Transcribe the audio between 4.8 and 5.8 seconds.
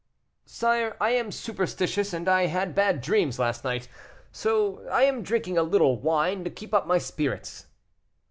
I am drinking a